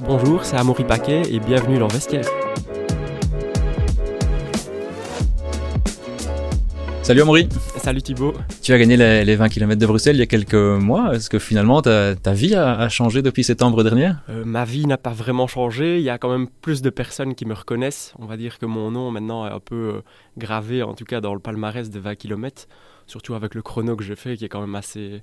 Bonjour, 0.00 0.44
c'est 0.44 0.56
Amaury 0.56 0.84
Paquet 0.84 1.22
et 1.30 1.40
bienvenue 1.40 1.78
dans 1.78 1.88
Vestiaire. 1.88 2.26
Salut 7.02 7.22
Amaury 7.22 7.48
Salut 7.82 8.00
Thibaut 8.00 8.34
Tu 8.62 8.72
as 8.72 8.78
gagné 8.78 8.96
les, 8.96 9.34
20 9.34 9.48
km 9.48 9.80
de 9.80 9.86
Bruxelles 9.86 10.14
il 10.14 10.20
y 10.20 10.22
a 10.22 10.26
quelques 10.26 10.54
mois. 10.54 11.16
Est-ce 11.16 11.28
que 11.28 11.40
finalement 11.40 11.82
ta, 11.82 12.14
vie 12.32 12.54
a, 12.54 12.88
changé 12.88 13.22
depuis 13.22 13.42
septembre 13.42 13.82
dernier 13.82 14.12
euh, 14.28 14.44
Ma 14.44 14.64
vie 14.64 14.86
n'a 14.86 14.98
pas 14.98 15.10
vraiment 15.10 15.48
changé. 15.48 15.98
Il 15.98 16.04
y 16.04 16.08
a 16.08 16.16
quand 16.16 16.30
même 16.30 16.46
plus 16.46 16.80
de 16.80 16.90
personnes 16.90 17.34
qui 17.34 17.44
me 17.44 17.54
reconnaissent. 17.54 18.14
On 18.20 18.26
va 18.26 18.36
dire 18.36 18.60
que 18.60 18.66
mon 18.66 18.92
nom 18.92 19.10
maintenant 19.10 19.48
est 19.48 19.50
un 19.50 19.58
peu 19.58 19.94
euh, 19.96 20.00
gravé, 20.38 20.84
en 20.84 20.94
tout 20.94 21.04
cas 21.04 21.20
dans 21.20 21.34
le 21.34 21.40
palmarès 21.40 21.90
des 21.90 21.98
20 21.98 22.14
km. 22.14 22.68
Surtout 23.08 23.34
avec 23.34 23.56
le 23.56 23.62
chrono 23.62 23.96
que 23.96 24.04
j'ai 24.04 24.14
fait 24.14 24.36
qui 24.36 24.44
est 24.44 24.48
quand 24.48 24.60
même 24.60 24.76
assez, 24.76 25.20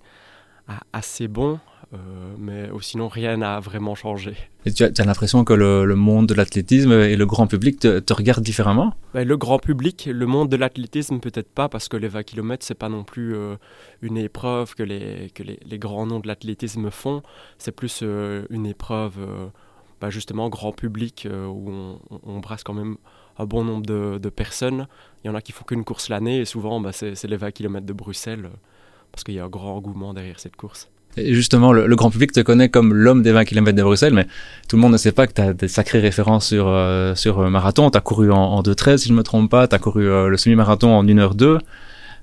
assez 0.93 1.27
bon, 1.27 1.59
euh, 1.93 1.97
mais 2.37 2.69
sinon 2.81 3.07
rien 3.07 3.37
n'a 3.37 3.59
vraiment 3.59 3.95
changé. 3.95 4.35
Et 4.65 4.71
tu 4.71 4.83
as, 4.83 5.05
l'impression 5.05 5.43
que 5.43 5.53
le, 5.53 5.95
monde 5.95 6.27
de 6.27 6.33
l'athlétisme 6.35 6.91
et 6.91 7.15
le 7.15 7.25
grand 7.25 7.47
public 7.47 7.79
te, 7.79 7.99
te 7.99 8.13
regardent 8.13 8.43
différemment? 8.43 8.93
Ben, 9.13 9.27
Le 9.27 9.37
grand 9.37 9.57
public, 9.57 10.07
le 10.11 10.25
monde 10.27 10.49
de 10.49 10.57
l'athlétisme 10.57 11.19
peut-être 11.19 11.49
pas, 11.49 11.67
parce 11.67 11.87
que 11.87 11.97
les 11.97 12.07
20 12.07 12.23
km, 12.23 12.63
c'est 12.63 12.75
pas 12.75 12.89
non 12.89 13.03
plus 13.03 13.35
euh, 13.35 13.55
une 14.01 14.17
épreuve 14.17 14.75
que, 14.75 14.83
les, 14.83 15.31
que 15.33 15.41
les, 15.41 15.59
les 15.65 15.79
grands 15.79 16.05
noms 16.05 16.19
de 16.19 16.27
l'athlétisme 16.27 16.91
font, 16.91 17.23
c'est 17.57 17.71
plus 17.71 18.01
euh, 18.03 18.45
une 18.51 18.67
épreuve 18.67 19.15
ben, 19.99 20.09
justement 20.11 20.49
grand 20.49 20.71
public 20.71 21.27
où 21.27 21.71
on, 21.71 21.99
on, 22.23 22.39
brasse 22.39 22.63
quand 22.63 22.73
même 22.73 22.97
un 23.37 23.45
bon 23.45 23.63
nombre 23.63 23.85
de, 23.85 24.19
de, 24.19 24.29
personnes. 24.29 24.87
Il 25.23 25.27
y 25.27 25.29
en 25.29 25.35
a 25.35 25.41
qui 25.41 25.51
font 25.51 25.65
qu'une 25.65 25.83
course 25.83 26.09
l'année 26.09 26.39
et 26.39 26.45
souvent 26.45 26.79
ben, 26.79 26.91
c'est 26.91 27.23
les 27.23 27.37
20 27.37 27.51
km 27.51 27.85
de 27.85 27.93
Bruxelles 27.93 28.49
parce 29.11 29.23
qu'il 29.23 29.35
y 29.35 29.39
a 29.39 29.45
un 29.45 29.49
grand 29.49 29.75
engouement 29.75 30.13
derrière 30.13 30.39
cette 30.39 30.55
course. 30.55 30.89
Et 31.17 31.33
justement, 31.33 31.73
le, 31.73 31.95
grand 31.95 32.11
public 32.11 32.31
te 32.31 32.39
connaît 32.39 32.69
comme 32.69 32.93
l'homme 32.93 33.23
des 33.23 33.31
20 33.31 33.45
km 33.45 33.75
de 33.75 33.83
Bruxelles, 33.83 34.13
mais 34.13 34.27
tout 34.67 34.75
le 34.75 34.81
monde 34.81 34.91
ne 34.91 34.97
sait 34.97 35.11
pas 35.11 35.27
que 35.27 35.33
tu 35.33 35.41
as 35.41 35.53
des 35.53 35.67
sacrées 35.67 35.99
références 35.99 36.47
sur, 36.47 36.67
euh, 36.67 37.15
sur 37.15 37.39
euh, 37.39 37.49
marathon. 37.49 37.89
Tu 37.89 37.97
as 37.97 38.01
couru 38.01 38.31
en, 38.31 38.37
en 38.37 38.61
2.13, 38.61 38.97
si 38.97 39.07
je 39.07 39.13
ne 39.13 39.17
me 39.17 39.23
trompe 39.23 39.49
pas, 39.49 39.67
tu 39.67 39.75
as 39.75 39.79
couru 39.79 40.07
euh, 40.07 40.27
le 40.27 40.37
semi-marathon 40.37 40.89
en 40.89 41.03
1h02. 41.03 41.59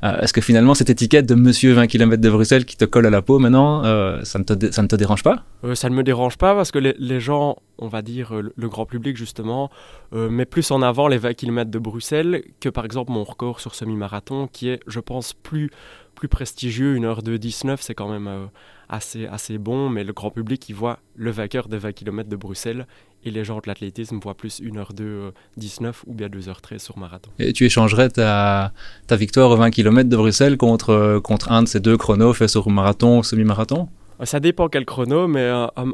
Est-ce 0.03 0.33
que 0.33 0.41
finalement, 0.41 0.75
cette 0.75 0.91
étiquette 0.91 1.27
de 1.27 1.35
monsieur 1.35 1.73
20 1.73 1.87
km 1.87 2.21
de 2.21 2.31
Bruxelles 2.31 2.65
qui 2.65 2.77
te 2.77 2.85
colle 2.85 3.07
à 3.07 3.11
la 3.11 3.23
peau 3.23 3.39
maintenant, 3.39 3.83
ça, 4.25 4.39
ne 4.39 4.45
te, 4.45 4.71
ça 4.71 4.83
ne 4.83 4.89
te 4.89 4.97
dérange 4.97 5.23
pas? 5.23 5.45
Ça 5.75 5.89
ne 5.89 5.95
me 5.95 6.03
dérange 6.03 6.37
pas 6.37 6.55
parce 6.55 6.71
que 6.71 6.79
les, 6.79 7.21
gens, 7.21 7.57
on 7.79 7.89
va 7.89 8.03
dire 8.03 8.33
le, 8.35 8.69
grand 8.69 8.87
public 8.87 9.17
justement, 9.17 9.71
met 10.13 10.45
plus 10.45 10.71
en 10.71 10.83
avant 10.83 11.09
les 11.09 11.19
20 11.19 11.35
km 11.35 11.71
de 11.71 11.79
Bruxelles 11.79 12.43
que 12.61 12.69
par 12.69 12.85
exemple 12.85 13.11
mon 13.11 13.25
record 13.25 13.61
sur 13.61 13.75
semi-marathon 13.75 14.49
qui 14.53 14.69
est, 14.69 14.81
je 14.87 15.01
pense, 15.01 15.33
plus 15.33 15.71
plus 16.17 16.29
prestigieux, 16.29 16.97
une 16.97 17.05
heure 17.05 17.23
de 17.23 17.37
19, 17.37 17.81
c'est 17.81 17.95
quand 17.95 18.11
même 18.11 18.27
euh, 18.27 18.47
assez, 18.89 19.27
assez 19.27 19.59
bon, 19.59 19.89
mais 19.89 20.05
le 20.05 20.13
grand 20.13 20.31
public, 20.31 20.69
il 20.69 20.75
voit 20.75 20.99
le 21.15 21.31
vainqueur 21.31 21.69
des 21.69 21.79
20 21.79 21.93
km 21.93 22.29
de 22.29 22.37
Bruxelles, 22.37 22.87
et 23.25 23.31
les 23.31 23.45
gens 23.45 23.57
de 23.57 23.67
l'athlétisme 23.67 24.19
voient 24.23 24.37
plus 24.37 24.61
1 24.61 24.77
heure 24.77 24.93
de 24.93 25.33
19 25.57 26.05
ou 26.07 26.15
bien 26.15 26.29
2h13 26.29 26.79
sur 26.79 26.97
marathon. 26.99 27.31
Et 27.39 27.53
tu 27.53 27.65
échangerais 27.65 28.09
ta, 28.09 28.73
ta 29.07 29.17
victoire 29.17 29.51
aux 29.51 29.57
20 29.57 29.71
km 29.71 30.09
de 30.09 30.17
Bruxelles 30.17 30.57
contre, 30.57 30.91
euh, 30.91 31.21
contre 31.21 31.51
un 31.51 31.63
de 31.63 31.69
ces 31.69 31.81
deux 31.81 31.97
chronos 31.97 32.35
faits 32.35 32.51
sur 32.51 32.69
marathon 32.71 33.19
ou 33.19 33.23
semi-marathon? 33.25 33.89
Ça 34.25 34.41
dépend 34.41 34.69
quel 34.69 34.87
chrono, 34.87 35.29
mais 35.29 35.51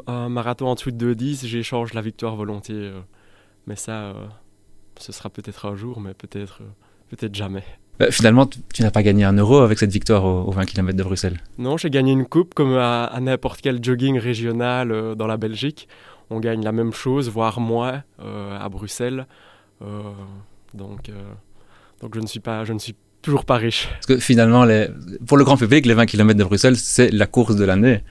un, 0.07 0.29
marathon 0.29 0.67
en 0.67 0.75
dessous 0.75 0.91
de 0.91 1.13
2h10, 1.13 1.45
j'échange 1.45 1.93
la 1.93 2.01
victoire 2.01 2.35
volontiers. 2.35 2.75
Euh. 2.75 3.01
mais 3.67 3.75
ça, 3.75 4.13
ce 4.97 5.11
sera 5.11 5.29
peut-être 5.29 5.65
un 5.65 5.75
jour, 5.75 5.99
mais 5.99 6.13
peut-être 6.13 6.61
peut-être 7.09 7.35
jamais. 7.35 7.63
Bah, 7.99 8.09
finalement, 8.09 8.47
tu 8.47 8.81
n'as 8.81 8.91
pas 8.91 9.03
gagné 9.03 9.23
un 9.23 9.33
euro 9.33 9.59
avec 9.59 9.77
cette 9.77 9.91
victoire 9.91 10.25
aux, 10.25 10.51
20 10.51 10.65
km 10.65 10.97
de 10.97 11.03
Bruxelles. 11.03 11.39
Non, 11.57 11.77
j'ai 11.77 11.89
gagné 11.89 12.11
une 12.11 12.25
coupe 12.25 12.53
comme 12.53 12.75
à, 12.75 13.15
n'importe 13.21 13.61
quel 13.61 13.83
jogging 13.83 14.17
régional 14.17 14.91
euh, 14.91 15.15
dans 15.15 15.27
la 15.27 15.37
Belgique. 15.37 15.87
On 16.29 16.39
gagne 16.39 16.63
la 16.63 16.71
même 16.71 16.93
chose, 16.93 17.29
voire 17.29 17.59
moins, 17.59 18.03
euh, 18.21 18.57
à 18.59 18.67
Bruxelles. 18.69 19.27
Euh, 19.83 20.01
donc, 20.73 21.11
donc 22.01 22.15
je 22.15 22.19
ne 22.19 22.25
suis 22.25 22.39
pas, 22.39 22.65
je 22.65 22.73
ne 22.73 22.79
suis 22.79 22.95
toujours 23.21 23.45
pas 23.45 23.57
riche. 23.57 23.87
Parce 23.91 24.07
que 24.07 24.17
finalement, 24.17 24.65
les, 24.65 24.87
pour 25.27 25.37
le 25.37 25.43
grand 25.43 25.57
public, 25.57 25.85
les 25.85 25.93
20 25.93 26.07
km 26.07 26.39
de 26.39 26.43
Bruxelles, 26.43 26.77
c'est 26.77 27.11
la 27.11 27.27
course 27.27 27.55
de 27.55 27.63
l'année. 27.63 28.01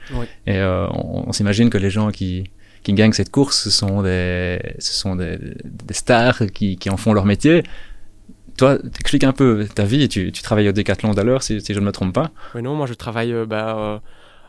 Et 0.47 0.61
on, 0.61 1.31
s'imagine 1.33 1.69
que 1.69 1.77
les 1.77 1.89
gens 1.89 2.09
qui, 2.11 2.49
qui 2.83 2.93
gagnent 2.93 3.11
cette 3.11 3.31
course, 3.31 3.63
ce 3.63 3.69
sont 3.69 4.01
des, 4.01 4.59
ce 4.79 4.93
sont 4.93 5.17
des, 5.17 5.37
des 5.37 5.93
stars 5.93 6.43
qui, 6.53 6.77
qui 6.77 6.89
en 6.89 6.97
font 6.97 7.11
leur 7.11 7.25
métier 7.25 7.63
toi, 8.57 8.77
t'expliques 8.77 9.23
un 9.23 9.31
peu 9.31 9.67
ta 9.73 9.83
vie. 9.83 10.07
Tu, 10.07 10.31
tu 10.31 10.41
travailles 10.41 10.69
au 10.69 10.71
Décathlon 10.71 11.11
d'alors, 11.11 11.43
si, 11.43 11.61
si 11.61 11.73
je 11.73 11.79
ne 11.79 11.85
me 11.85 11.91
trompe 11.91 12.13
pas. 12.13 12.31
Oui, 12.55 12.61
non, 12.61 12.75
moi 12.75 12.87
je 12.87 12.93
travaille 12.93 13.33
euh, 13.33 13.45
bah, 13.45 13.77
euh, 13.77 13.99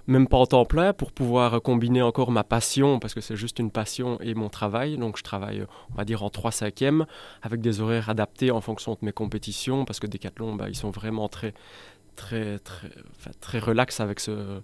même 0.07 0.29
pas 0.29 0.37
en 0.37 0.47
temps 0.47 0.65
plein 0.65 0.93
pour 0.93 1.13
pouvoir 1.13 1.63
combiner 1.63 2.03
encore 2.03 2.31
ma 2.31 2.45
passion, 2.45 2.99
parce 2.99 3.15
que 3.15 3.21
c'est 3.21 3.37
juste 3.37 3.59
une 3.59 3.71
passion, 3.71 4.21
et 4.21 4.35
mon 4.35 4.49
travail. 4.49 4.99
Donc 4.99 5.17
je 5.17 5.23
travaille, 5.23 5.65
on 5.93 5.97
va 5.97 6.05
dire, 6.05 6.23
en 6.23 6.31
3 6.31 6.51
5 6.51 6.83
avec 7.43 7.61
des 7.61 7.81
horaires 7.81 8.11
adaptés 8.11 8.51
en 8.51 8.61
fonction 8.61 8.93
de 8.93 8.99
mes 9.03 9.13
compétitions, 9.13 9.85
parce 9.85 10.01
que 10.01 10.07
Décathlon, 10.07 10.55
bah, 10.55 10.67
ils 10.69 10.77
sont 10.77 10.91
vraiment 10.91 11.29
très, 11.29 11.55
très, 12.17 12.59
très, 12.59 12.91
très 13.41 13.59
relax 13.59 14.01
avec 14.01 14.21
ce, 14.21 14.61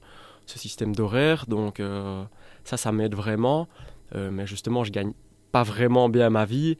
système 0.47 0.97
d'horaire. 0.97 1.47
Donc 1.47 1.79
euh, 1.79 2.25
ça, 2.65 2.77
ça 2.77 2.91
m'aide 2.91 3.15
vraiment. 3.15 3.69
mais 4.15 4.49
justement, 4.49 4.83
je 4.83 4.91
gagne 4.91 5.13
pas 5.53 5.63
vraiment 5.63 6.09
bien 6.09 6.29
ma 6.29 6.45
vie. 6.45 6.77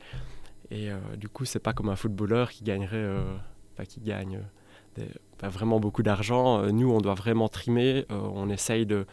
Et 0.71 0.89
euh, 0.89 0.95
du 1.17 1.27
coup, 1.27 1.45
c'est 1.45 1.59
pas 1.59 1.73
comme 1.73 1.89
un 1.89 1.95
footballeur 1.95 2.49
qui 2.49 2.63
gagnerait, 2.63 2.95
euh, 2.95 3.23
qui 3.87 3.99
gagne 3.99 4.39
euh, 4.99 5.03
vraiment 5.43 5.79
beaucoup 5.79 6.01
d'argent. 6.01 6.65
Nous, 6.71 6.89
on 6.89 6.99
doit 6.99 7.13
vraiment 7.13 7.49
trimer. 7.49 8.05
on 8.09 8.49
essaye 8.49 8.85
de, 8.85 9.05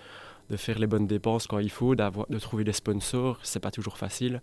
de, 0.51 0.57
faire 0.57 0.79
les 0.79 0.87
bonnes 0.87 1.07
dépenses 1.07 1.47
quand 1.47 1.59
il 1.59 1.71
faut, 1.71 1.97
de 1.97 2.39
trouver 2.39 2.65
des 2.65 2.73
sponsors. 2.73 3.39
C'est 3.43 3.61
pas 3.61 3.73
toujours 3.73 3.99
facile. 3.99 4.41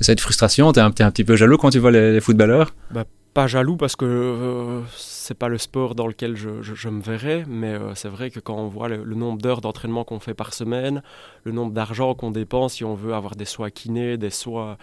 Cette 0.00 0.20
frustration, 0.20 0.72
tu 0.72 0.80
es, 0.80 0.82
un 0.82 0.90
petit 0.90 1.24
peu 1.24 1.36
jaloux 1.36 1.58
quand 1.58 1.70
tu 1.70 1.78
vois 1.78 1.90
les, 1.90 2.20
footballeurs? 2.20 2.74
Bah, 2.90 3.04
Pas 3.34 3.46
jaloux 3.46 3.76
parce 3.76 3.96
que 3.96 4.82
c'est 5.26 5.34
pas 5.34 5.48
le 5.48 5.58
sport 5.58 5.96
dans 5.96 6.06
lequel 6.06 6.36
je, 6.36 6.88
me 6.88 7.02
verrais, 7.02 7.44
mais 7.48 7.72
euh, 7.72 7.96
c'est 7.96 8.08
vrai 8.08 8.30
que 8.30 8.38
quand 8.38 8.56
on 8.56 8.68
voit 8.68 8.88
le, 8.88 9.02
nombre 9.14 9.42
d'heures 9.42 9.60
d'entraînement 9.60 10.04
qu'on 10.04 10.20
fait 10.20 10.34
par 10.34 10.54
semaine, 10.54 11.02
le 11.42 11.50
nombre 11.50 11.72
d'argent 11.72 12.14
qu'on 12.14 12.30
dépense 12.30 12.74
si 12.74 12.84
on 12.84 12.94
veut 12.94 13.12
avoir 13.12 13.34
des 13.34 13.44
soins 13.44 13.70
kinés, 13.70 14.18
des 14.18 14.30
soins, 14.30 14.76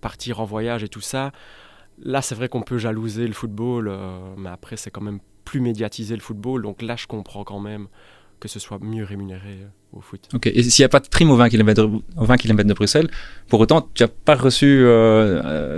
partir 0.00 0.40
en 0.40 0.44
voyage 0.44 0.82
et 0.82 0.88
tout 0.88 1.00
ça, 1.00 1.30
là 2.02 2.20
c'est 2.20 2.34
vrai 2.34 2.48
qu'on 2.48 2.62
peut 2.62 2.78
jalouser 2.78 3.28
le 3.28 3.32
football, 3.32 3.86
euh, 3.88 4.18
mais 4.36 4.50
après 4.50 4.76
c'est 4.76 4.90
quand 4.90 5.02
même 5.02 5.20
plus 5.44 5.60
médiatisé 5.60 6.16
le 6.16 6.22
football, 6.22 6.62
donc 6.62 6.82
là 6.82 6.96
je 6.96 7.06
comprends 7.06 7.44
quand 7.44 7.60
même 7.60 7.86
que 8.40 8.48
ce 8.48 8.58
soit 8.58 8.78
mieux 8.80 9.04
rémunéré 9.04 9.60
euh, 9.62 9.96
au 9.96 10.00
foot. 10.00 10.28
Ok, 10.34 10.48
et 10.48 10.64
s'il 10.64 10.82
n'y 10.82 10.86
a 10.86 10.88
pas 10.88 11.00
de 11.00 11.06
prime 11.06 11.30
aux 11.30 11.36
20 11.36 11.48
km, 11.48 11.88
20 12.16 12.36
km 12.38 12.68
de 12.68 12.74
Bruxelles, 12.74 13.08
pour 13.48 13.60
autant, 13.60 13.88
tu 13.94 14.02
n'as 14.02 14.08
pas 14.08 14.34
reçu 14.34 14.84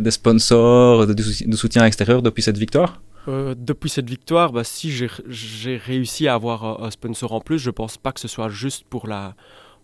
des 0.00 0.10
sponsors, 0.10 1.06
de, 1.06 1.12
de, 1.12 1.56
soutien 1.56 1.84
extérieur 1.84 2.22
depuis 2.22 2.42
cette 2.42 2.56
victoire? 2.56 3.02
Euh, 3.26 3.54
depuis 3.56 3.90
cette 3.90 4.08
victoire, 4.08 4.52
bah, 4.52 4.64
si 4.64 4.90
j'ai 4.90 5.76
réussi 5.76 6.28
à 6.28 6.34
avoir 6.34 6.82
un 6.82 6.90
sponsor 6.90 7.32
en 7.32 7.40
plus, 7.40 7.58
je 7.58 7.68
ne 7.68 7.72
pense 7.72 7.98
pas 7.98 8.12
que 8.12 8.20
ce 8.20 8.28
soit 8.28 8.48
juste 8.48 8.84
pour 8.84 9.06
la, 9.06 9.34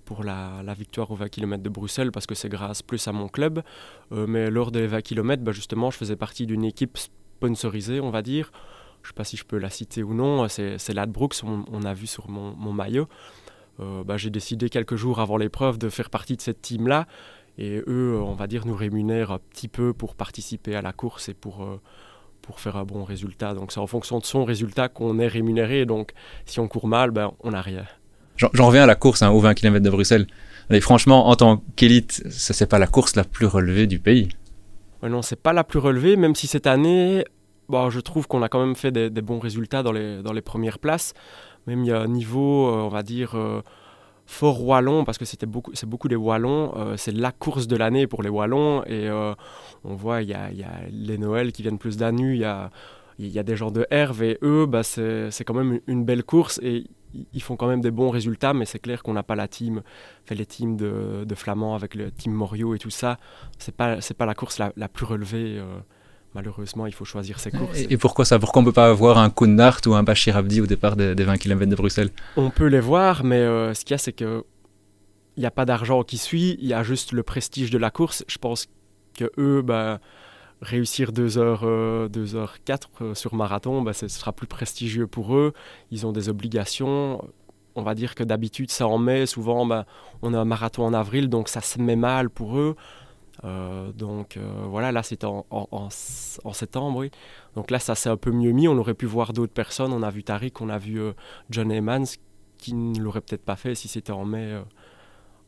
pour 0.04 0.22
la, 0.22 0.62
victoire 0.74 1.10
aux 1.10 1.16
20 1.16 1.28
km 1.28 1.62
de 1.62 1.68
Bruxelles 1.68 2.12
parce 2.12 2.26
que 2.26 2.34
c'est 2.34 2.48
grâce 2.48 2.82
plus 2.82 3.06
à 3.08 3.12
mon 3.12 3.28
club. 3.28 3.62
Euh, 4.12 4.26
mais 4.26 4.50
lors 4.50 4.70
des 4.70 4.86
20 4.86 5.02
km, 5.02 5.42
bah, 5.42 5.52
justement, 5.52 5.90
je 5.90 5.96
faisais 5.96 6.16
partie 6.16 6.46
d'une 6.46 6.64
équipe 6.64 6.98
sponsorisée, 6.98 8.00
on 8.00 8.10
va 8.10 8.22
dire. 8.22 8.50
Je 9.02 9.08
ne 9.08 9.12
sais 9.12 9.14
pas 9.14 9.24
si 9.24 9.36
je 9.36 9.44
peux 9.44 9.58
la 9.58 9.70
citer 9.70 10.02
ou 10.02 10.14
non. 10.14 10.48
C'est 10.48 10.94
Ladbrooks, 10.94 11.42
on, 11.44 11.82
a 11.82 11.92
vu 11.92 12.06
sur 12.06 12.30
mon, 12.30 12.72
maillot. 12.72 13.06
Euh, 13.80 14.02
bah, 14.04 14.16
J'ai 14.16 14.30
décidé 14.30 14.70
quelques 14.70 14.96
jours 14.96 15.20
avant 15.20 15.36
l'épreuve 15.36 15.78
de 15.78 15.90
faire 15.90 16.08
partie 16.08 16.36
de 16.36 16.40
cette 16.40 16.62
team-là. 16.62 17.06
Et 17.58 17.82
eux, 17.86 18.18
on 18.20 18.32
va 18.32 18.46
dire, 18.46 18.66
nous 18.66 18.74
rémunèrent 18.74 19.30
un 19.30 19.38
petit 19.38 19.68
peu 19.68 19.92
pour 19.92 20.14
participer 20.14 20.74
à 20.74 20.82
la 20.82 20.92
course 20.92 21.28
et 21.28 21.34
pour 21.34 21.64
pour 22.44 22.60
faire 22.60 22.76
un 22.76 22.84
bon 22.84 23.04
résultat. 23.04 23.54
Donc 23.54 23.72
c'est 23.72 23.80
en 23.80 23.86
fonction 23.86 24.18
de 24.18 24.24
son 24.24 24.44
résultat 24.44 24.88
qu'on 24.88 25.18
est 25.18 25.26
rémunéré. 25.26 25.86
Donc 25.86 26.12
si 26.46 26.60
on 26.60 26.68
court 26.68 26.86
mal, 26.86 27.10
ben, 27.10 27.32
on 27.40 27.50
n'a 27.50 27.62
rien. 27.62 27.84
J'en 28.36 28.66
reviens 28.66 28.82
à 28.82 28.86
la 28.86 28.96
course 28.96 29.22
hein, 29.22 29.30
aux 29.30 29.40
20 29.40 29.54
km 29.54 29.84
de 29.84 29.90
Bruxelles. 29.90 30.26
Mais 30.70 30.80
franchement, 30.80 31.28
en 31.28 31.36
tant 31.36 31.62
qu'élite, 31.76 32.22
ce 32.30 32.52
n'est 32.64 32.68
pas 32.68 32.78
la 32.78 32.86
course 32.86 33.16
la 33.16 33.24
plus 33.24 33.46
relevée 33.46 33.86
du 33.86 33.98
pays. 33.98 34.28
Ouais, 35.02 35.08
non, 35.08 35.22
c'est 35.22 35.40
pas 35.40 35.52
la 35.52 35.62
plus 35.62 35.78
relevée, 35.78 36.16
même 36.16 36.34
si 36.34 36.46
cette 36.46 36.66
année, 36.66 37.24
bon, 37.68 37.90
je 37.90 38.00
trouve 38.00 38.26
qu'on 38.26 38.42
a 38.42 38.48
quand 38.48 38.64
même 38.64 38.74
fait 38.74 38.90
des, 38.90 39.10
bons 39.10 39.38
résultats 39.38 39.82
dans 39.82 39.92
les, 39.92 40.22
dans 40.22 40.32
les 40.32 40.40
premières 40.40 40.78
places. 40.78 41.12
Même 41.66 41.84
il 41.84 41.88
y 41.88 41.92
a 41.92 42.00
un 42.00 42.08
niveau, 42.08 42.68
euh, 42.68 42.82
on 42.82 42.88
va 42.88 43.02
dire, 43.02 43.36
euh, 43.36 43.62
Fort 44.26 44.64
Wallon, 44.64 45.04
parce 45.04 45.18
que 45.18 45.24
c'était 45.24 45.46
beaucoup, 45.46 45.70
c'est 45.74 45.88
beaucoup 45.88 46.08
des 46.08 46.16
Wallons, 46.16 46.72
euh, 46.76 46.96
c'est 46.96 47.12
la 47.12 47.30
course 47.30 47.66
de 47.66 47.76
l'année 47.76 48.06
pour 48.06 48.22
les 48.22 48.30
Wallons, 48.30 48.82
et 48.84 49.08
euh, 49.08 49.34
on 49.84 49.94
voit, 49.94 50.22
il 50.22 50.30
y 50.30 50.34
a, 50.34 50.50
les 50.90 51.18
Noël 51.18 51.52
qui 51.52 51.62
viennent 51.62 51.78
plus 51.78 51.96
d'Anu, 51.96 52.34
il 52.34 52.40
y 53.28 53.38
a, 53.38 53.42
des 53.42 53.56
gens 53.56 53.70
de 53.70 53.86
Herve, 53.90 54.22
et 54.22 54.38
eux, 54.42 54.66
bah, 54.66 54.82
c'est, 54.82 55.30
quand 55.44 55.54
même 55.54 55.80
une 55.86 56.04
belle 56.04 56.24
course, 56.24 56.58
et 56.62 56.84
ils 57.32 57.42
font 57.42 57.56
quand 57.56 57.68
même 57.68 57.82
des 57.82 57.90
bons 57.90 58.10
résultats, 58.10 58.54
mais 58.54 58.64
c'est 58.64 58.78
clair 58.78 59.02
qu'on 59.02 59.12
n'a 59.12 59.22
pas 59.22 59.36
la 59.36 59.46
team, 59.46 59.82
fait 60.24 60.34
les 60.34 60.46
teams 60.46 60.76
de, 60.76 61.24
de 61.24 61.34
Flamands 61.34 61.74
avec 61.74 61.94
le 61.94 62.10
team 62.10 62.32
Morio 62.32 62.74
et 62.74 62.78
tout 62.78 62.90
ça, 62.90 63.18
c'est 63.58 63.76
pas, 63.76 64.00
c'est 64.00 64.14
pas 64.16 64.26
la 64.26 64.34
course 64.34 64.58
la, 64.58 64.72
la 64.76 64.88
plus 64.88 65.04
relevée. 65.04 65.58
Euh, 65.58 65.78
malheureusement, 66.34 66.86
il 66.86 66.92
faut 66.92 67.04
choisir 67.04 67.38
ses 67.38 67.50
courses. 67.50 67.78
Et, 67.88 67.96
pourquoi 67.96 68.24
ça 68.24 68.38
Pourquoi 68.38 68.60
on 68.60 68.64
ne 68.64 68.68
peut 68.68 68.74
pas 68.74 68.88
avoir 68.88 69.18
un 69.18 69.30
Kounart 69.30 69.80
ou 69.86 69.94
un 69.94 70.02
Bachir 70.02 70.36
Abdi 70.36 70.60
au 70.60 70.66
départ 70.66 70.96
des, 70.96 71.14
20 71.14 71.38
km 71.38 71.70
de 71.70 71.76
Bruxelles? 71.76 72.10
On 72.36 72.50
peut 72.50 72.66
les 72.66 72.80
voir, 72.80 73.24
mais 73.24 73.38
euh, 73.38 73.72
ce 73.74 73.84
qu'il 73.84 73.92
y 73.92 73.94
a, 73.94 73.98
c'est 73.98 74.12
que 74.12 74.44
il 75.36 75.40
n'y 75.40 75.46
a 75.46 75.50
pas 75.50 75.64
d'argent 75.64 76.02
qui 76.04 76.16
suit, 76.16 76.56
il 76.60 76.68
y 76.68 76.74
a 76.74 76.82
juste 76.84 77.12
le 77.12 77.22
prestige 77.24 77.70
de 77.70 77.78
la 77.78 77.90
course. 77.90 78.24
Je 78.28 78.38
pense 78.38 78.66
que 79.16 79.32
eux, 79.36 79.62
bah, 79.62 79.98
réussir 80.60 81.12
2h, 81.12 82.08
2h4 82.08 82.80
euh, 83.00 83.14
sur 83.14 83.34
marathon, 83.34 83.82
bah, 83.82 83.92
ce 83.92 84.06
sera 84.06 84.32
plus 84.32 84.46
prestigieux 84.46 85.06
pour 85.06 85.34
eux. 85.34 85.52
Ils 85.90 86.06
ont 86.06 86.12
des 86.12 86.28
obligations. 86.28 87.20
On 87.74 87.82
va 87.82 87.96
dire 87.96 88.14
que 88.14 88.22
d'habitude, 88.22 88.70
c'est 88.70 88.84
en 88.84 88.98
mai. 88.98 89.26
Souvent, 89.26 89.66
bah, 89.66 89.86
on 90.22 90.34
a 90.34 90.38
un 90.38 90.44
marathon 90.44 90.84
en 90.84 90.94
avril, 90.94 91.28
donc 91.28 91.48
ça 91.48 91.60
se 91.60 91.80
met 91.80 91.96
mal 91.96 92.30
pour 92.30 92.58
eux. 92.58 92.76
Euh, 93.42 93.90
donc 93.92 94.36
euh, 94.36 94.64
voilà, 94.68 94.92
là 94.92 95.02
c'était 95.02 95.26
en, 95.26 95.88
septembre, 96.52 96.98
oui. 96.98 97.10
Donc 97.56 97.70
là 97.70 97.78
ça 97.78 97.94
s'est 97.94 98.08
un 98.08 98.16
peu 98.16 98.30
mieux 98.30 98.52
mis. 98.52 98.68
On 98.68 98.78
aurait 98.78 98.94
pu 98.94 99.06
voir 99.06 99.32
d'autres 99.32 99.52
personnes. 99.52 99.92
On 99.92 100.02
a 100.02 100.10
vu 100.10 100.22
Tariq, 100.22 100.60
on 100.60 100.68
a 100.68 100.78
vu 100.78 101.00
John 101.50 101.72
Emmons, 101.72 102.04
qui 102.58 102.74
ne 102.74 103.00
l'aurait 103.00 103.20
peut-être 103.20 103.44
pas 103.44 103.56
fait 103.56 103.74
si 103.74 103.88
c'était 103.88 104.12
en 104.12 104.24
mai, 104.24 104.56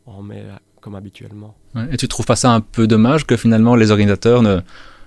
en 0.07 0.23
mai 0.23 0.45
comme 0.81 0.95
habituellement. 0.95 1.57
et 1.91 1.97
tu 1.97 2.07
trouves 2.09 2.27
pas 2.27 2.37
ça 2.37 2.51
un 2.53 2.61
peu 2.61 2.87
dommage 2.87 3.27
que 3.27 3.37
finalement 3.37 3.75
les 3.75 3.91
organisateurs 3.91 4.43
ne, 4.43 4.61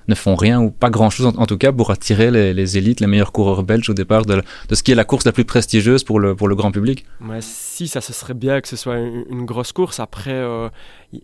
ne 0.09 0.15
font 0.15 0.35
rien 0.35 0.59
ou 0.59 0.71
pas 0.71 0.89
grand-chose 0.89 1.27
en, 1.37 1.45
tout 1.45 1.57
cas 1.57 1.71
pour 1.71 1.91
attirer 1.91 2.31
les, 2.31 2.77
élites, 2.77 2.99
les 2.99 3.07
meilleurs 3.07 3.31
coureurs 3.31 3.63
belges 3.63 3.89
au 3.89 3.93
départ 3.93 4.25
de, 4.25 4.41
ce 4.71 4.83
qui 4.83 4.91
est 4.91 4.95
la 4.95 5.05
course 5.05 5.25
la 5.25 5.31
plus 5.31 5.45
prestigieuse 5.45 6.03
pour 6.03 6.19
le, 6.19 6.33
grand 6.33 6.71
public 6.71 7.05
ouais, 7.21 7.39
Si, 7.41 7.87
ça 7.87 8.01
ce 8.01 8.11
serait 8.11 8.33
bien 8.33 8.59
que 8.59 8.67
ce 8.67 8.75
soit 8.75 8.97
une, 8.97 9.45
grosse 9.45 9.71
course. 9.71 9.99
Après, 9.99 10.33
euh, 10.33 10.69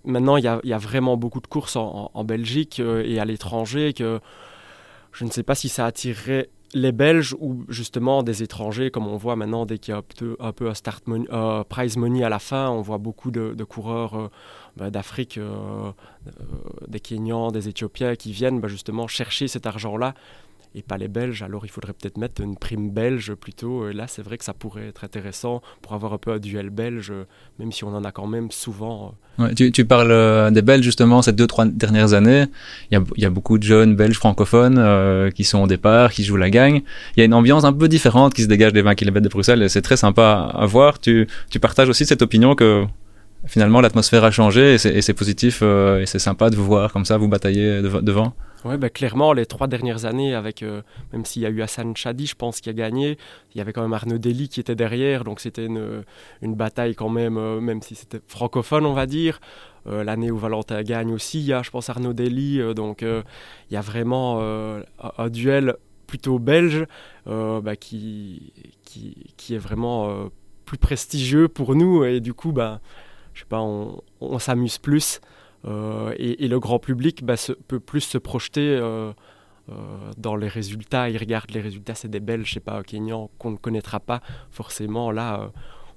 maintenant, 0.06 0.38
il 0.38 0.44
y 0.44 0.74
a, 0.74 0.78
vraiment 0.78 1.18
beaucoup 1.18 1.42
de 1.42 1.48
courses 1.48 1.76
en, 1.76 2.24
Belgique 2.24 2.80
euh, 2.80 3.04
et 3.06 3.20
à 3.20 3.26
l'étranger 3.26 3.94
que 3.94 4.20
je 5.12 5.26
ne 5.26 5.32
sais 5.32 5.44
pas 5.44 5.56
si 5.56 5.70
ça 5.70 5.86
attirerait 5.86 6.50
les 6.76 6.92
Belges 6.92 7.34
ou 7.40 7.64
justement 7.70 8.22
des 8.22 8.44
étrangers, 8.44 8.92
comme 8.92 9.08
on 9.08 9.16
voit 9.16 9.38
maintenant 9.38 9.66
dès 9.66 9.78
qu'il 9.78 9.94
y 9.94 9.96
a 9.96 10.04
un 10.40 10.52
peu 10.52 10.68
un 10.70 10.74
start 10.74 11.06
euh, 11.08 11.64
prize 11.64 11.96
money 11.96 12.24
à 12.24 12.30
la 12.30 12.38
fin, 12.38 12.70
on 12.70 12.82
voit 12.82 12.98
beaucoup 12.98 13.32
de, 13.32 13.64
coureurs 13.64 14.30
bah, 14.76 14.90
d'Afrique, 14.90 15.38
euh, 15.38 15.92
euh, 16.28 16.32
des 16.88 17.00
Kenyans, 17.00 17.52
des 17.52 17.70
Éthiopiens 17.70 18.16
qui 18.16 18.34
viennent 18.34 18.60
bah, 18.60 18.68
justement 18.68 19.08
chercher 19.08 19.48
cet 19.48 19.66
argent-là 19.66 20.16
et 20.76 20.82
pas 20.82 20.98
les 20.98 21.08
Belges. 21.08 21.42
Alors 21.42 21.66
il 21.66 21.70
faudrait 21.70 21.94
peut-être 21.94 22.18
mettre 22.18 22.42
une 22.42 22.58
prime 22.58 22.92
belge 22.92 23.34
plutôt. 23.34 23.92
Là, 23.92 24.06
c'est 24.08 24.22
vrai 24.22 24.38
que 24.38 24.44
ça 24.44 24.54
pourrait 24.54 24.88
être 24.88 25.04
intéressant 25.04 25.62
pour 25.82 25.94
avoir 25.94 26.14
un 26.14 26.18
peu 26.18 26.32
un 26.32 26.40
duel 26.40 26.70
belge, 26.70 27.14
même 27.60 27.72
si 27.72 27.84
on 27.84 27.96
en 27.96 28.04
a 28.04 28.12
quand 28.12 28.28
même 28.28 28.52
souvent. 28.52 29.16
Euh. 29.40 29.54
tu, 29.54 29.86
parles 29.86 30.52
des 30.54 30.62
Belges 30.62 30.84
justement 30.84 31.22
ces 31.22 31.34
deux, 31.34 31.48
trois 31.48 31.66
dernières 31.66 32.14
années. 32.14 32.46
Il 32.92 33.02
y 33.18 33.26
a, 33.26 33.30
beaucoup 33.30 33.58
de 33.58 33.64
jeunes 33.64 33.96
Belges 33.96 34.18
francophones 34.18 35.32
qui 35.32 35.44
sont 35.44 35.60
au 35.60 35.68
départ, 35.68 36.12
qui 36.12 36.24
jouent 36.24 36.38
la 36.38 36.50
gagne. 36.50 36.82
Il 37.16 37.20
y 37.20 37.24
a 37.24 37.26
une 37.26 37.34
ambiance 37.34 37.64
un 37.64 37.74
peu 37.74 37.88
différente 37.88 38.34
qui 38.34 38.44
se 38.44 38.48
dégage 38.48 38.74
des 38.74 38.82
20 38.82 38.96
km 38.96 39.22
de 39.22 39.30
Bruxelles 39.30 39.62
et 39.64 39.70
c'est 39.70 39.82
très 39.82 39.98
sympa 39.98 40.52
à 40.54 40.66
voir. 40.66 41.00
Tu, 41.00 41.28
partages 41.62 41.90
aussi 41.90 42.06
cette 42.06 42.22
opinion 42.22 42.56
que 42.56 42.86
finalement 43.46 43.82
l'atmosphère 43.82 44.24
a 44.24 44.32
changé 44.32 44.76
et 44.76 45.02
c'est 45.02 45.14
positif 45.14 45.60
euh, 45.62 46.02
et 46.02 46.06
c'est 46.06 46.20
sympa 46.20 46.50
de 46.50 46.56
vous 46.56 46.66
voir 46.66 46.92
comme 46.92 47.06
ça, 47.06 47.18
vous 47.18 47.28
batailler 47.28 47.82
devant. 47.82 48.34
Oui, 48.66 48.78
ben 48.78 48.90
clairement, 48.90 49.32
les 49.32 49.46
trois 49.46 49.68
dernières 49.68 50.06
années, 50.06 50.34
avec 50.34 50.64
euh, 50.64 50.82
même 51.14 51.24
s'il 51.24 51.44
y 51.44 51.46
a 51.46 51.50
eu 51.50 51.62
Hassan 51.62 51.96
Chadi, 51.96 52.26
je 52.26 52.36
pense, 52.36 52.62
qui 52.62 52.70
a 52.72 52.74
gagné, 52.74 53.16
il 53.54 53.60
y 53.60 53.62
avait 53.62 53.74
quand 53.74 53.84
même 53.84 53.94
Arnaud 53.94 54.18
Dely 54.18 54.50
qui 54.50 54.60
était 54.60 54.76
derrière, 54.76 55.24
donc 55.24 55.40
c'était 55.40 55.68
une, 55.68 56.04
une, 56.42 56.56
bataille 56.56 56.96
quand 56.96 57.10
même, 57.10 57.38
euh, 57.38 57.62
même 57.62 57.84
si 57.84 57.94
c'était 57.94 58.20
francophone, 58.28 58.88
on 58.88 58.94
va 58.94 59.06
dire. 59.06 59.40
L'année 59.88 60.32
où 60.32 60.38
Valentin 60.40 60.82
gagne 60.82 61.14
aussi, 61.14 61.38
il 61.42 61.46
y 61.46 61.54
a, 61.54 61.62
je 61.62 61.70
pense, 61.70 61.92
Arnaud 61.92 62.14
Dely, 62.14 62.74
donc 62.74 63.04
il 63.04 63.24
y 63.70 63.78
a 63.78 63.82
vraiment 63.82 64.40
un 64.40 65.30
duel 65.30 65.76
plutôt 66.08 66.40
belge 66.40 66.88
bah, 67.28 67.76
qui, 67.80 68.52
qui, 68.84 69.28
qui, 69.38 69.54
est 69.54 69.60
vraiment 69.60 70.32
plus 70.66 70.80
prestigieux 70.80 71.48
pour 71.48 71.76
nous, 71.76 72.04
et 72.04 72.20
du 72.20 72.34
coup, 72.34 72.52
bah, 72.52 72.82
je 73.36 73.42
sais 73.42 73.46
pas, 73.46 73.62
on, 73.62 74.40
s'amuse 74.40 74.80
plus 74.80 75.22
euh, 75.66 76.14
et, 76.18 76.48
le 76.48 76.60
grand 76.60 76.80
public 76.80 77.24
bah, 77.24 77.36
peut 77.68 77.80
plus 77.80 78.02
se 78.02 78.18
projeter 78.18 78.62
euh, 78.62 79.12
euh, 79.70 80.12
dans 80.18 80.36
les 80.36 80.48
résultats. 80.48 81.10
Il 81.10 81.18
regarde 81.18 81.52
les 81.52 81.62
résultats, 81.62 81.96
c'est 81.96 82.10
des 82.10 82.20
Belges, 82.20 82.48
je 82.48 82.54
sais 82.56 82.60
pas, 82.60 82.84
Kenyan 82.84 83.30
qu'on 83.40 83.52
ne 83.52 83.58
connaîtra 83.58 84.00
pas 84.00 84.22
forcément. 84.52 85.12
Là, 85.12 85.52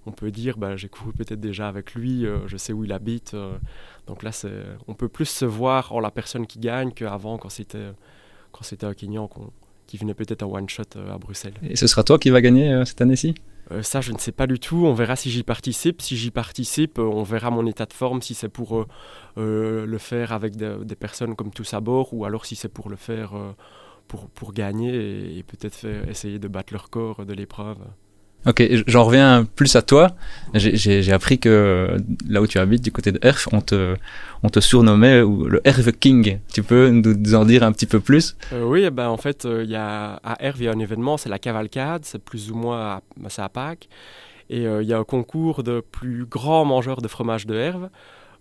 on 0.07 0.13
peut 0.13 0.31
dire, 0.31 0.57
bah, 0.57 0.77
j'ai 0.77 0.89
couru 0.89 1.13
peut-être 1.13 1.41
déjà 1.41 1.69
avec 1.69 1.95
lui, 1.95 2.25
je 2.47 2.57
sais 2.57 2.73
où 2.73 2.85
il 2.85 2.93
habite. 2.93 3.37
donc 4.07 4.23
là, 4.23 4.31
on 4.87 4.95
peut 4.95 5.09
plus 5.09 5.29
se 5.29 5.45
voir 5.45 5.93
en 5.93 6.01
la 6.01 6.11
personne 6.11 6.47
qui 6.47 6.59
gagne 6.59 6.93
qu'avant 6.93 7.37
quand 7.37 7.51
c'était 7.51 7.91
quand 8.53 8.65
c'était 8.65 8.95
Kenyan 8.95 9.29
qui 9.87 9.99
venait 9.99 10.15
peut-être 10.15 10.43
en 10.43 10.51
one 10.51 10.69
shot 10.69 10.83
à 10.97 11.19
Bruxelles. 11.19 11.55
Et 11.63 11.77
ce 11.77 11.87
sera 11.87 12.05
toi 12.05 12.19
qui 12.19 12.31
va 12.31 12.41
gagner 12.41 12.85
cette 12.87 13.03
année-ci? 13.03 13.35
Euh, 13.71 13.83
ça, 13.83 14.01
je 14.01 14.13
ne 14.13 14.19
sais 14.19 14.33
pas 14.33 14.47
du 14.47 14.59
tout. 14.59 14.87
On 14.87 14.95
verra 14.95 15.17
si 15.17 15.31
j'y 15.31 15.43
participe. 15.43 16.03
Si 16.03 16.17
j'y 16.17 16.31
participe, 16.31 16.99
euh, 16.99 17.03
on 17.03 17.23
verra 17.23 17.51
mon 17.51 17.67
état 17.67 17.87
de 17.87 17.93
forme, 17.93 18.23
si 18.23 18.35
c'est 18.35 18.49
pour 18.49 18.87
euh, 19.37 19.87
le 19.87 19.99
faire 19.99 20.33
avec 20.33 20.57
des 20.57 20.97
personnes 20.97 21.37
comme 21.37 21.51
tous 21.51 21.75
à 21.75 21.81
bord, 21.81 22.15
ou 22.15 22.25
alors 22.25 22.47
si 22.47 22.57
c'est 22.57 22.69
pour 22.69 22.89
le 22.89 22.97
faire 22.97 23.33
pour, 24.09 24.29
pour 24.31 24.53
gagner 24.53 25.39
et, 25.39 25.43
peut-être 25.43 25.85
essayer 26.09 26.39
de 26.39 26.49
battre 26.49 26.73
le 26.73 26.79
record 26.79 27.27
de 27.27 27.33
l'épreuve. 27.35 27.79
Ok, 28.47 28.63
j'en 28.87 29.05
reviens 29.05 29.45
plus 29.57 29.75
à 29.75 29.83
toi. 29.83 30.13
J'ai 30.55 31.13
appris 31.13 31.39
que 31.39 31.97
là 32.29 32.41
où 32.41 32.47
tu 32.47 32.59
habites, 32.59 32.83
du 32.83 32.93
côté 32.93 33.11
de 33.13 33.19
Herf, 33.23 33.49
on 33.53 33.61
te, 33.61 34.61
surnommait 34.61 35.21
le 35.21 35.61
Herve 35.65 35.93
King. 35.93 36.39
Tu 36.53 36.63
peux 36.63 36.89
nous 36.91 37.35
en 37.35 37.45
dire 37.45 37.63
un 37.65 37.73
petit 37.73 37.87
peu 37.87 38.01
plus? 38.01 38.37
Euh, 38.53 38.63
Oui, 38.63 38.85
eh 38.85 38.91
ben, 38.91 39.09
en 39.09 39.17
fait, 39.17 39.45
euh, 39.45 39.65
y 39.65 39.75
a, 39.75 40.21
à 40.25 40.43
Herve, 40.43 40.61
il 40.61 40.65
y 40.65 40.69
a 40.69 40.73
un 40.73 40.79
événement, 40.79 41.17
c'est 41.17 41.29
la 41.29 41.39
cavalcade, 41.39 42.05
c'est 42.05 42.23
plus 42.23 42.51
ou 42.51 42.55
moins 42.55 43.01
à, 43.27 43.43
à 43.43 43.49
Pâques. 43.49 43.89
Et 44.51 44.67
euh, 44.67 44.83
il 44.83 44.89
y 44.89 44.95
a 44.95 44.99
un 44.99 45.05
concours 45.05 45.63
de 45.63 45.81
plus 45.81 46.25
grands 46.25 46.65
mangeurs 46.65 47.03
de 47.03 47.09
fromage 47.09 47.45
de 47.45 47.55
Herve. 47.55 47.91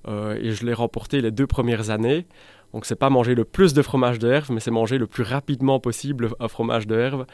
et 0.08 0.52
je 0.52 0.66
l'ai 0.66 0.74
remporté 0.74 1.22
les 1.22 1.32
deux 1.32 1.48
premières 1.48 1.90
années. 1.90 2.28
Donc 2.74 2.86
c'est 2.86 2.96
pas 2.96 3.10
manger 3.10 3.34
le 3.36 3.46
plus 3.46 3.74
de 3.74 3.82
fromage 3.82 4.20
de 4.20 4.30
herve, 4.30 4.52
mais 4.52 4.60
c'est 4.60 4.72
manger 4.72 4.98
le 4.98 5.08
plus 5.08 5.24
rapidement 5.24 5.80
possible 5.80 6.30
un 6.40 6.48
fromage 6.48 6.86
de 6.86 6.96
herve. 6.96 7.26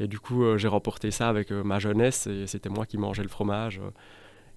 Et 0.00 0.08
du 0.08 0.18
coup, 0.18 0.44
euh, 0.44 0.56
j'ai 0.56 0.66
remporté 0.66 1.10
ça 1.10 1.28
avec 1.28 1.52
euh, 1.52 1.62
ma 1.62 1.78
jeunesse 1.78 2.26
et 2.26 2.46
c'était 2.46 2.70
moi 2.70 2.86
qui 2.86 2.96
mangeais 2.96 3.22
le 3.22 3.28
fromage. 3.28 3.80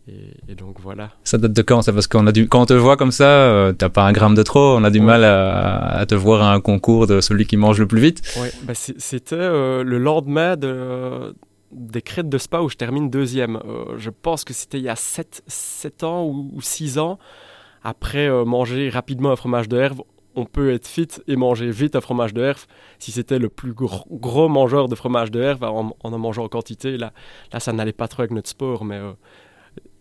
Euh, 0.08 0.14
et, 0.48 0.56
donc 0.56 0.80
voilà. 0.80 1.12
Ça 1.26 1.38
date 1.38 1.52
de 1.52 1.62
quand 1.62 1.82
ça? 1.82 1.92
Parce 1.92 2.08
qu'on 2.08 2.26
a 2.28 2.32
quand 2.32 2.62
on 2.62 2.66
te 2.66 2.74
voit 2.74 2.96
comme 2.96 3.12
ça, 3.12 3.72
t'as 3.78 3.90
pas 3.90 4.04
un 4.04 4.12
gramme 4.12 4.36
de 4.36 4.44
trop. 4.44 4.76
On 4.78 4.84
a 4.84 4.90
du 4.90 5.00
mal 5.00 5.24
à, 5.24 6.06
te 6.06 6.16
voir 6.16 6.42
à 6.42 6.54
un 6.54 6.60
concours 6.60 7.08
de 7.08 7.22
celui 7.22 7.46
qui 7.46 7.56
mange 7.56 7.80
le 7.80 7.88
plus 7.88 8.02
vite. 8.02 8.22
Oui, 8.38 8.50
bah 8.64 8.74
c'était 8.76 9.38
le 9.38 9.98
lendemain 9.98 10.58
de, 10.58 11.34
des 11.72 12.02
crêtes 12.02 12.28
de 12.28 12.38
spa 12.38 12.60
où 12.60 12.68
je 12.68 12.76
termine 12.76 13.10
deuxième. 13.10 13.62
je 13.98 14.10
pense 14.10 14.44
que 14.44 14.52
c'était 14.52 14.78
il 14.78 14.84
y 14.84 14.90
a 14.90 14.98
7, 14.98 15.42
7 15.48 16.04
ans 16.04 16.26
ou, 16.26 16.52
ou 16.54 16.62
6 16.62 17.00
ans. 17.00 17.18
Après 17.82 18.30
manger 18.44 18.90
rapidement 18.90 19.32
un 19.32 19.38
fromage 19.38 19.70
de 19.70 19.78
herbe, 19.78 20.02
on 20.36 20.46
peut 20.46 20.74
être 20.74 20.88
fit 20.88 21.08
et 21.28 21.36
manger 21.36 21.70
vite 21.70 21.96
un 21.96 22.02
fromage 22.02 22.34
de 22.34 22.42
herve. 22.42 22.66
Si 23.00 23.12
c'était 23.12 23.40
le 23.40 23.50
plus 23.50 23.74
gros, 23.74 24.50
mangeur 24.50 24.88
de 24.88 24.96
fromage 24.96 25.32
de 25.32 25.42
herve, 25.42 25.64
en, 25.64 25.96
en 26.02 26.18
mangeant 26.18 26.46
en 26.46 26.50
quantité, 26.50 26.98
là, 26.98 27.14
là 27.52 27.60
ça 27.60 27.74
n'allait 27.74 27.94
pas 27.94 28.08
trop 28.08 28.22
avec 28.22 28.32
notre 28.32 28.50
sport. 28.50 28.86
Mais 28.86 28.98
euh, 28.98 29.14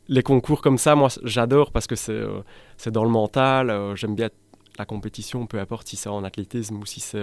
les 0.08 0.22
concours 0.22 0.62
comme 0.62 0.78
ça, 0.78 0.94
moi, 0.94 1.08
j'adore 1.24 1.70
parce 1.70 1.86
que 1.86 1.96
c'est 1.96 2.12
euh, 2.12 2.42
dans 2.86 3.04
le 3.04 3.10
mental. 3.10 3.70
Euh, 3.70 3.94
j'aime 3.96 4.14
bien 4.14 4.30
la 4.78 4.86
compétition, 4.86 5.46
peu 5.46 5.58
importe 5.58 5.88
si 5.88 5.96
c'est 5.96 6.08
en 6.08 6.24
athlétisme 6.24 6.76
ou 6.76 6.86
si 6.86 7.00
c'est 7.00 7.22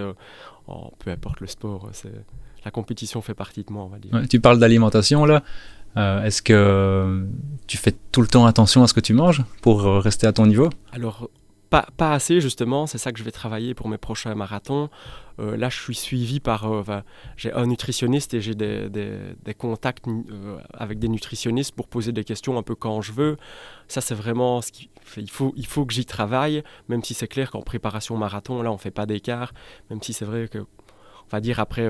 en 0.68 0.92
peu 0.98 1.10
importe 1.10 1.40
le 1.40 1.48
sport. 1.48 1.90
La 2.64 2.70
compétition 2.70 3.22
fait 3.22 3.34
partie 3.34 3.64
de 3.64 3.72
moi, 3.72 3.84
on 3.84 3.88
va 3.88 3.98
dire. 3.98 4.12
tu 4.28 4.38
parles 4.38 4.58
d'alimentation 4.60 5.24
là. 5.24 5.42
Est-ce 5.96 6.42
que 6.42 7.26
tu 7.66 7.76
fais 7.76 7.92
tout 8.12 8.20
le 8.20 8.28
temps 8.28 8.46
attention 8.46 8.84
à 8.84 8.86
ce 8.86 8.94
que 8.94 9.00
tu 9.00 9.14
manges 9.14 9.42
pour 9.62 9.82
rester 9.82 10.28
à 10.28 10.32
ton 10.32 10.46
niveau? 10.46 10.70
Alors, 10.92 11.28
pas, 11.70 12.12
assez 12.12 12.40
justement, 12.40 12.86
c'est 12.86 12.98
ça 12.98 13.12
que 13.12 13.18
je 13.18 13.24
vais 13.24 13.30
travailler 13.30 13.74
pour 13.74 13.88
mes 13.88 13.96
prochains 13.96 14.34
marathons. 14.34 14.90
Euh, 15.38 15.56
là, 15.56 15.68
je 15.68 15.80
suis 15.80 15.94
suivi 15.94 16.40
par, 16.40 16.70
euh, 16.70 16.82
j'ai 17.36 17.52
un 17.52 17.66
nutritionniste 17.66 18.34
et 18.34 18.40
j'ai 18.40 18.56
des, 18.56 19.54
contacts 19.56 20.06
euh, 20.08 20.58
avec 20.74 20.98
des 20.98 21.08
nutritionnistes 21.08 21.72
pour 21.72 21.86
poser 21.86 22.10
des 22.10 22.24
questions 22.24 22.58
un 22.58 22.62
peu 22.62 22.74
quand 22.74 23.00
je 23.00 23.12
veux. 23.12 23.36
Ça, 23.86 24.00
c'est 24.00 24.16
vraiment 24.16 24.60
ce 24.60 24.72
qui 24.72 24.90
il 25.16 25.30
faut, 25.30 25.52
il 25.56 25.66
faut 25.66 25.86
que 25.86 25.94
j'y 25.94 26.04
travaille, 26.04 26.62
même 26.88 27.02
si 27.02 27.14
c'est 27.14 27.28
clair 27.28 27.50
qu'en 27.50 27.62
préparation 27.62 28.16
marathon, 28.16 28.62
là, 28.62 28.70
on 28.72 28.78
fait 28.78 28.90
pas 28.90 29.06
d'écart, 29.06 29.52
même 29.90 30.02
si 30.02 30.12
c'est 30.12 30.24
vrai 30.24 30.48
que, 30.48 30.58
on 30.58 31.30
va 31.30 31.40
dire 31.40 31.60
après 31.60 31.88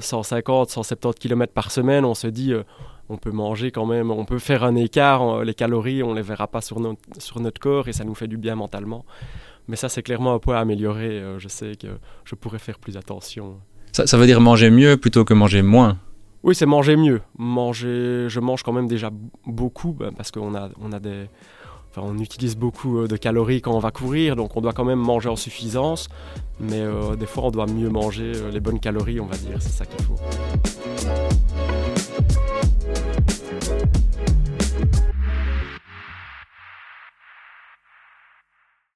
150, 0.00 0.70
170 0.70 1.18
km 1.18 1.52
par 1.52 1.70
semaine, 1.70 2.04
on 2.04 2.14
se 2.14 2.26
dit 2.26 2.52
on 3.10 3.16
peut 3.16 3.32
manger 3.32 3.72
quand 3.72 3.86
même, 3.86 4.10
on 4.10 4.24
peut 4.24 4.38
faire 4.38 4.62
un 4.62 4.76
écart, 4.76 5.42
les 5.42 5.52
calories, 5.52 6.02
on 6.02 6.14
les 6.14 6.22
verra 6.22 6.46
pas 6.46 6.60
sur 6.60 6.78
notre, 6.78 7.00
sur 7.18 7.40
notre 7.40 7.60
corps 7.60 7.88
et 7.88 7.92
ça 7.92 8.04
nous 8.04 8.14
fait 8.14 8.28
du 8.28 8.36
bien 8.36 8.54
mentalement. 8.54 9.04
Mais 9.66 9.76
ça, 9.76 9.88
c'est 9.88 10.02
clairement 10.02 10.32
un 10.32 10.38
point 10.38 10.56
à 10.56 10.60
améliorer. 10.60 11.18
Euh, 11.18 11.38
je 11.38 11.48
sais 11.48 11.74
que 11.76 11.88
je 12.24 12.34
pourrais 12.36 12.60
faire 12.60 12.78
plus 12.78 12.96
attention. 12.96 13.56
Ça, 13.92 14.16
veut 14.16 14.26
dire 14.26 14.40
manger 14.40 14.70
mieux 14.70 14.96
plutôt 14.96 15.24
que 15.24 15.34
manger 15.34 15.62
moins? 15.62 15.98
Oui, 16.44 16.54
c'est 16.54 16.66
manger 16.66 16.96
mieux. 16.96 17.20
Manger, 17.36 18.26
je 18.28 18.40
mange 18.40 18.62
quand 18.62 18.72
même 18.72 18.86
déjà 18.86 19.10
beaucoup 19.44 19.92
ben, 19.92 20.12
parce 20.16 20.30
qu'on 20.30 20.54
a, 20.54 20.70
on 20.80 20.92
a 20.92 21.00
des, 21.00 21.26
on 21.96 22.16
utilise 22.18 22.56
beaucoup 22.56 23.06
de 23.08 23.16
calories 23.16 23.60
quand 23.60 23.72
on 23.72 23.80
va 23.80 23.90
courir, 23.90 24.36
donc 24.36 24.56
on 24.56 24.60
doit 24.60 24.72
quand 24.72 24.84
même 24.84 25.00
manger 25.00 25.28
en 25.28 25.36
suffisance. 25.36 26.08
Mais 26.60 26.84
des 27.18 27.26
fois, 27.26 27.44
on 27.44 27.50
doit 27.50 27.66
mieux 27.66 27.90
manger 27.90 28.32
les 28.52 28.60
bonnes 28.60 28.80
calories, 28.80 29.20
on 29.20 29.26
va 29.26 29.36
dire. 29.36 29.56
C'est 29.60 29.70
ça 29.70 29.84
qu'il 29.84 30.04
faut. 30.04 30.16